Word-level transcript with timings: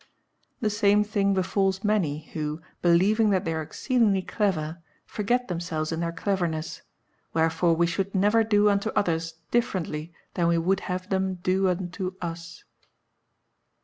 The 0.61 0.71
same 0.71 1.03
thing 1.03 1.35
befalls 1.35 1.83
many 1.83 2.31
who, 2.33 2.59
believing 2.81 3.29
that 3.29 3.45
they 3.45 3.53
are 3.53 3.61
exceedingly 3.61 4.23
clever, 4.23 4.81
forget 5.05 5.47
themselves 5.47 5.91
in 5.91 5.99
their 5.99 6.11
cleverness; 6.11 6.81
wherefore 7.33 7.75
we 7.75 7.85
should 7.85 8.15
never 8.15 8.43
do 8.43 8.67
unto 8.67 8.89
others 8.95 9.35
differently 9.51 10.11
than 10.33 10.47
we 10.47 10.57
would 10.57 10.79
have 10.89 11.07
them 11.09 11.35
do 11.35 11.69
unto 11.69 12.15
us. 12.19 12.63